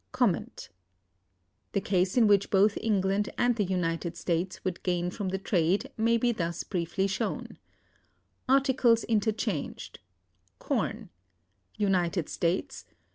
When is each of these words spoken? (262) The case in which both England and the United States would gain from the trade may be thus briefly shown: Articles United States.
(262) 0.13 0.71
The 1.73 1.79
case 1.81 2.17
in 2.17 2.25
which 2.25 2.49
both 2.49 2.75
England 2.81 3.29
and 3.37 3.55
the 3.55 3.63
United 3.63 4.17
States 4.17 4.65
would 4.65 4.81
gain 4.81 5.11
from 5.11 5.29
the 5.29 5.37
trade 5.37 5.91
may 5.95 6.17
be 6.17 6.31
thus 6.31 6.63
briefly 6.63 7.05
shown: 7.05 7.59
Articles 8.49 9.05
United 11.77 12.29
States. 12.59 12.85